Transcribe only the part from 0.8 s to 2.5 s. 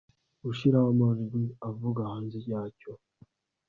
amajwi avuga hanze